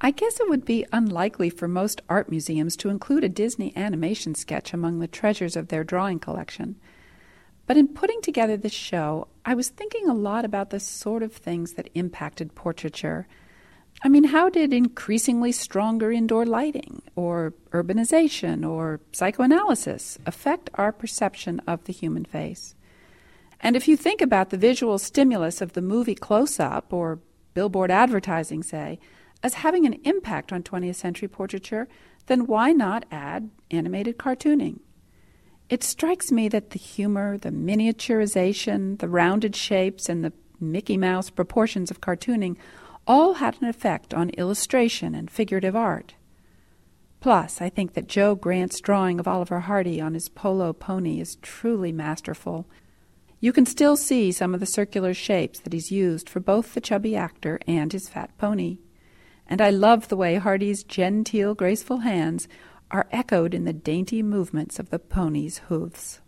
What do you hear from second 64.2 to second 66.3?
movements of the pony's hoofs.